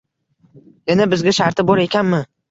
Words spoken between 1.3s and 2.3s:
sharti bor ekanmi?